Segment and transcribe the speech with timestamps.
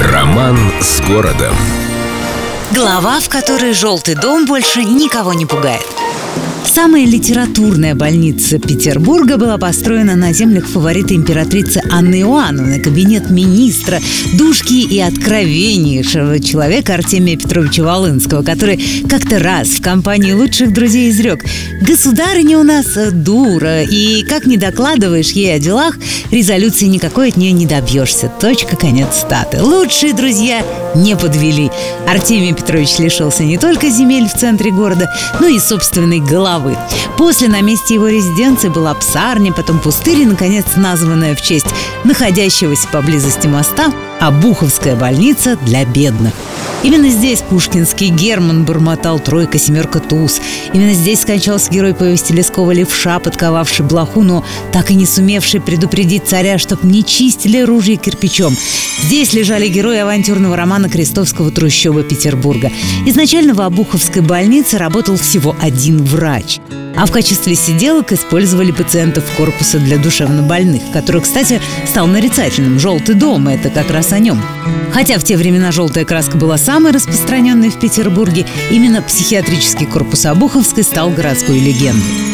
[0.00, 1.54] Роман с городом.
[2.72, 5.86] Глава, в которой желтый дом больше никого не пугает.
[6.66, 14.00] Самая литературная больница Петербурга была построена на землях фаворита императрицы Анны Иоанновны, кабинет министра,
[14.38, 21.44] душки и откровеннейшего человека Артемия Петровича Волынского, который как-то раз в компании лучших друзей изрек
[21.82, 25.98] «Государыня у нас дура, и как не докладываешь ей о делах,
[26.30, 28.30] резолюции никакой от нее не добьешься.
[28.40, 29.60] Точка, конец статы.
[29.62, 31.70] Лучшие друзья не подвели.
[32.08, 35.10] Артемий Петрович лишился не только земель в центре города,
[35.40, 36.76] но и собственной головы головы.
[37.16, 41.66] После на месте его резиденции была псарня, потом пустырь и, наконец, названная в честь
[42.04, 46.34] находящегося поблизости моста Обуховская больница для бедных.
[46.84, 50.40] Именно здесь пушкинский Герман бормотал «Тройка, семерка, туз».
[50.72, 56.24] Именно здесь скончался герой повести Лескова «Левша», подковавший блоху, но так и не сумевший предупредить
[56.26, 58.56] царя, чтоб не чистили ружья кирпичом.
[59.00, 62.72] Здесь лежали герои авантюрного романа Крестовского трущоба Петербурга.
[63.06, 66.58] Изначально в Обуховской больнице работал всего один врач–
[66.96, 72.78] а в качестве сиделок использовали пациентов корпуса для душевнобольных, который, кстати, стал нарицательным.
[72.78, 74.42] «Желтый дом»— это как раз о нем.
[74.92, 80.84] Хотя в те времена желтая краска была самой распространенной в Петербурге, именно психиатрический корпус Обуховской
[80.84, 82.31] стал городской легендой.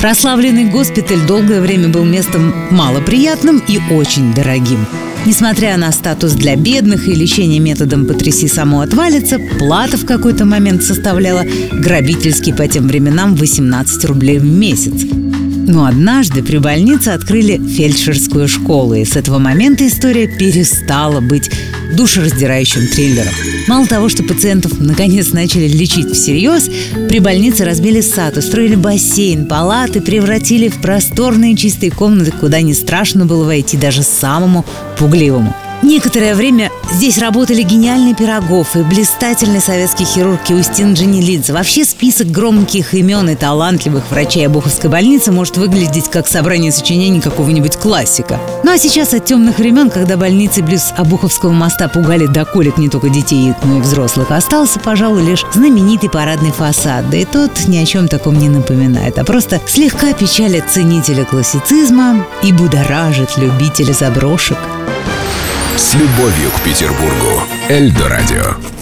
[0.00, 4.86] Прославленный госпиталь долгое время был местом малоприятным и очень дорогим.
[5.26, 10.84] Несмотря на статус для бедных и лечение методом «потряси само отвалится», плата в какой-то момент
[10.84, 15.04] составляла грабительский по тем временам 18 рублей в месяц.
[15.68, 21.50] Но однажды при больнице открыли фельдшерскую школу, и с этого момента история перестала быть
[21.94, 23.32] душераздирающим триллером.
[23.66, 26.68] Мало того, что пациентов наконец начали лечить всерьез,
[27.08, 33.26] при больнице разбили сад, устроили бассейн, палаты превратили в просторные чистые комнаты, куда не страшно
[33.26, 34.64] было войти даже самому
[34.98, 41.52] пугливому– Некоторое время здесь работали гениальный Пирогов и блистательный советский хирург Киустин Дженилидзе.
[41.52, 47.76] Вообще список громких имен и талантливых врачей Обуховской больницы может выглядеть как собрание сочинений какого-нибудь
[47.76, 48.40] классика.
[48.64, 52.88] Ну а сейчас от темных времен, когда больницы близ Обуховского моста пугали до колик не
[52.88, 57.08] только детей, но и взрослых, остался, пожалуй, лишь знаменитый парадный фасад.
[57.08, 62.26] Да и тот ни о чем таком не напоминает, а просто слегка печалит ценителя классицизма
[62.42, 64.58] и будоражит любителя заброшек.
[65.78, 67.44] С любовью к Петербургу.
[67.68, 68.77] Эльдо радио.